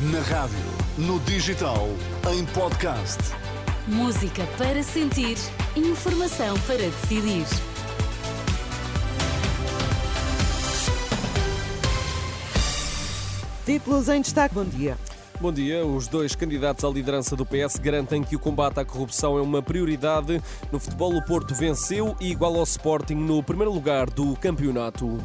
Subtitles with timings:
[0.00, 0.56] Na rádio,
[0.96, 1.86] no digital,
[2.32, 3.18] em podcast.
[3.86, 5.36] Música para sentir,
[5.76, 7.44] informação para decidir.
[13.66, 14.54] Títulos em destaque.
[14.54, 14.96] Bom dia.
[15.38, 15.84] Bom dia.
[15.84, 19.60] Os dois candidatos à liderança do PS garantem que o combate à corrupção é uma
[19.60, 20.40] prioridade.
[20.72, 25.18] No futebol, o Porto venceu e igual ao Sporting no primeiro lugar do campeonato.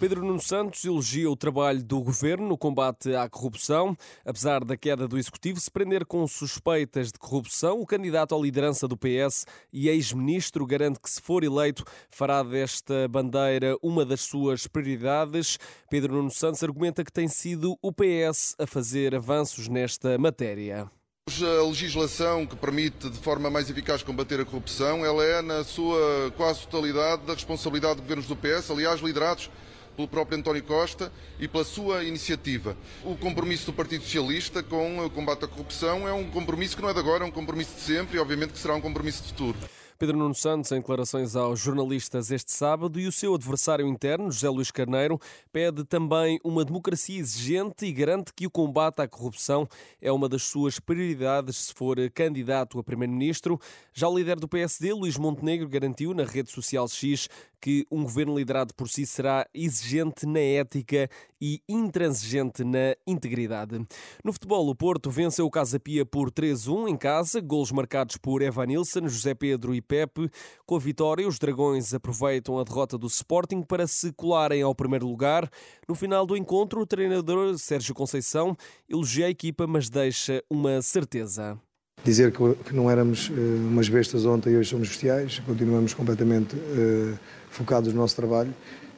[0.00, 3.96] Pedro Nuno Santos elogia o trabalho do governo no combate à corrupção.
[4.24, 8.88] Apesar da queda do executivo se prender com suspeitas de corrupção, o candidato à liderança
[8.88, 14.66] do PS e ex-ministro garante que, se for eleito, fará desta bandeira uma das suas
[14.66, 15.58] prioridades.
[15.88, 20.90] Pedro Nuno Santos argumenta que tem sido o PS a fazer avanços nesta matéria.
[21.26, 26.30] A legislação que permite de forma mais eficaz combater a corrupção, ela é na sua
[26.36, 29.48] quase totalidade da responsabilidade de governos do PS, aliás liderados
[29.94, 32.76] pelo próprio António Costa e pela sua iniciativa.
[33.04, 36.90] O compromisso do Partido Socialista com o combate à corrupção é um compromisso que não
[36.90, 39.28] é de agora, é um compromisso de sempre e obviamente que será um compromisso de
[39.28, 39.58] futuro.
[39.96, 44.48] Pedro Nuno Santos, em declarações aos jornalistas este sábado, e o seu adversário interno, José
[44.48, 45.20] Luís Carneiro,
[45.52, 49.68] pede também uma democracia exigente e garante que o combate à corrupção
[50.02, 53.58] é uma das suas prioridades se for candidato a primeiro-ministro.
[53.92, 57.28] Já o líder do PSD, Luís Montenegro, garantiu na rede social X
[57.64, 61.08] que um governo liderado por si será exigente na ética
[61.40, 63.82] e intransigente na integridade.
[64.22, 68.42] No futebol, o Porto venceu o Casa Pia por 3-1 em casa, golos marcados por
[68.42, 70.30] Evan Nilsson, José Pedro e Pepe.
[70.66, 75.06] Com a vitória, os Dragões aproveitam a derrota do Sporting para se colarem ao primeiro
[75.06, 75.50] lugar.
[75.88, 78.54] No final do encontro, o treinador Sérgio Conceição
[78.86, 81.58] elogia a equipa, mas deixa uma certeza
[82.04, 87.18] dizer que, não éramos uh, umas bestas ontem e hoje somos bestiais, continuamos completamente uh,
[87.50, 88.54] focados no nosso trabalho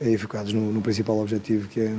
[0.00, 1.94] e focados no, no principal objetivo que é,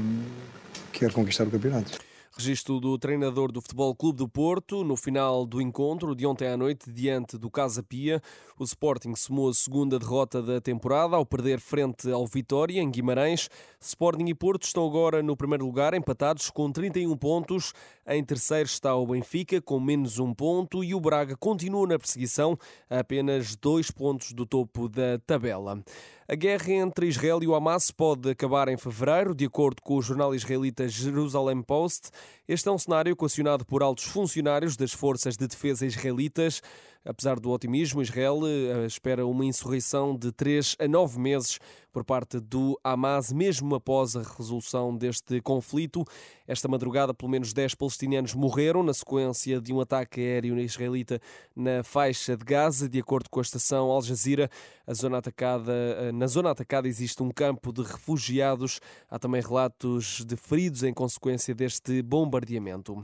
[0.94, 2.11] que é conquistar o campeonato.
[2.38, 6.56] Registro do treinador do Futebol Clube do Porto no final do encontro de ontem à
[6.56, 8.22] noite diante do Casa Pia.
[8.58, 13.50] O Sporting somou a segunda derrota da temporada ao perder frente ao Vitória em Guimarães.
[13.82, 17.74] Sporting e Porto estão agora no primeiro lugar empatados com 31 pontos.
[18.08, 22.58] Em terceiro está o Benfica com menos um ponto e o Braga continua na perseguição
[22.90, 25.84] a apenas dois pontos do topo da tabela.
[26.28, 30.02] A guerra entre Israel e o Hamas pode acabar em fevereiro, de acordo com o
[30.02, 32.10] jornal israelita Jerusalem Post.
[32.48, 36.62] Este é um cenário equacionado por altos funcionários das forças de defesa israelitas.
[37.04, 41.58] Apesar do otimismo, Israel eh, espera uma insurreição de três a nove meses
[41.92, 46.06] por parte do Hamas, mesmo após a resolução deste conflito.
[46.48, 51.20] Esta madrugada, pelo menos 10 palestinianos morreram na sequência de um ataque aéreo israelita
[51.56, 52.88] na faixa de Gaza.
[52.88, 54.48] De acordo com a estação Al Jazeera,
[54.94, 58.80] zona atacada, eh, na zona atacada existe um campo de refugiados.
[59.10, 63.04] Há também relatos de feridos em consequência deste bombardeamento.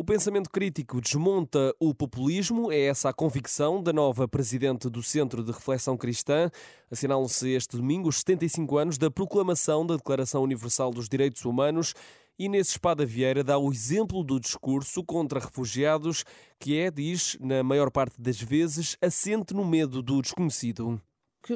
[0.00, 5.42] O pensamento crítico desmonta o populismo, é essa a convicção da nova presidente do Centro
[5.42, 6.52] de Reflexão Cristã.
[6.88, 11.94] Assinalam-se este domingo os 75 anos da proclamação da Declaração Universal dos Direitos Humanos.
[12.38, 16.24] Inês Espada Vieira dá o exemplo do discurso contra refugiados,
[16.60, 21.02] que é, diz, na maior parte das vezes, assente no medo do desconhecido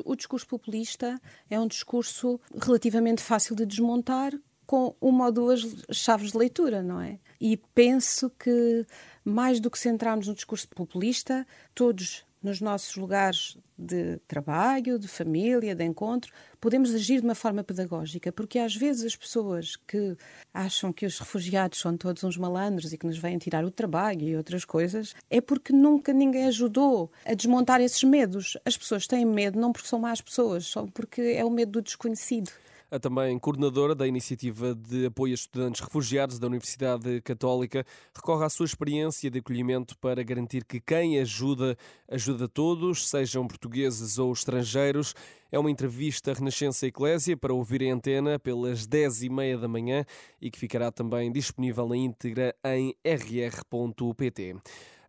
[0.07, 1.21] o discurso populista
[1.51, 4.33] é um discurso relativamente fácil de desmontar
[4.73, 7.19] com uma ou duas chaves de leitura, não é?
[7.45, 8.87] E penso que,
[9.25, 11.45] mais do que centrarmos no discurso populista,
[11.75, 17.65] todos nos nossos lugares de trabalho, de família, de encontro, podemos agir de uma forma
[17.65, 20.17] pedagógica, porque às vezes as pessoas que
[20.55, 24.23] acham que os refugiados são todos uns malandros e que nos vêm tirar o trabalho
[24.23, 28.57] e outras coisas, é porque nunca ninguém ajudou a desmontar esses medos.
[28.65, 31.83] As pessoas têm medo não porque são más pessoas, só porque é o medo do
[31.83, 32.53] desconhecido
[32.93, 38.51] a também coordenadora da Iniciativa de Apoio a Estudantes Refugiados da Universidade Católica, recorre à
[38.51, 41.75] sua experiência de acolhimento para garantir que quem ajuda,
[42.07, 45.15] ajuda todos, sejam portugueses ou estrangeiros.
[45.51, 50.05] É uma entrevista Renascença Eclésia para ouvir em antena pelas 10h30 da manhã
[50.39, 54.57] e que ficará também disponível na íntegra em rr.pt.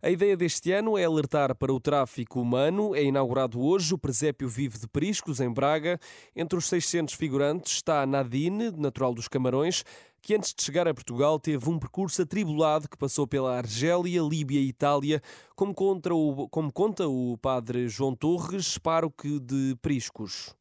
[0.04, 2.94] A ideia deste ano é alertar para o tráfico humano.
[2.94, 5.98] É inaugurado hoje o Presépio Vive de Priscos, em Braga.
[6.36, 9.82] Entre os 600 figurantes está Nadine, natural dos Camarões,
[10.20, 14.60] que antes de chegar a Portugal teve um percurso atribulado que passou pela Argélia, Líbia
[14.60, 15.22] e Itália,
[15.56, 20.54] como, o, como conta o padre João Torres, pároco de Priscos.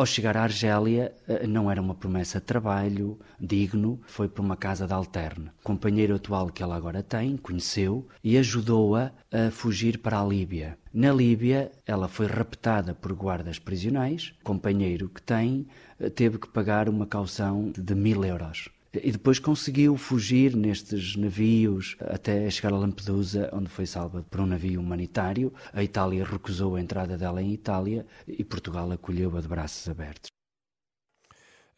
[0.00, 4.56] Ao chegar à Argélia, eh, não era uma promessa de trabalho digno, foi para uma
[4.56, 5.50] casa de alterne.
[5.60, 10.78] O companheiro atual que ela agora tem, conheceu e ajudou-a a fugir para a Líbia.
[10.90, 14.32] Na Líbia, ela foi raptada por guardas prisionais.
[14.42, 15.66] Companheiro que tem
[15.98, 18.70] eh, teve que pagar uma caução de mil euros.
[18.92, 24.46] E depois conseguiu fugir nestes navios até chegar a Lampedusa, onde foi salva por um
[24.46, 25.52] navio humanitário.
[25.72, 30.39] A Itália recusou a entrada dela em Itália e Portugal acolheu-a de braços abertos.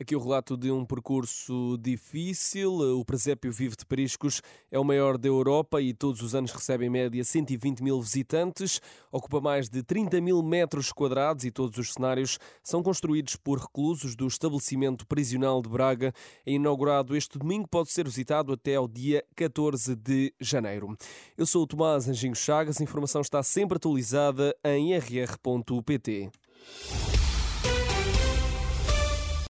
[0.02, 2.72] Aqui o relato de um percurso difícil.
[2.98, 6.86] O presépio Vive de Periscos é o maior da Europa e todos os anos recebe
[6.86, 8.80] em média 120 mil visitantes.
[9.12, 14.16] Ocupa mais de 30 mil metros quadrados e todos os cenários são construídos por reclusos
[14.16, 16.12] do estabelecimento prisional de Braga.
[16.44, 20.96] É inaugurado este domingo, pode ser visitado até ao dia 14 de janeiro.
[21.38, 22.80] Eu sou o Tomás Anjinho Chagas.
[22.80, 26.32] A informação está sempre atualizada em rr.pt.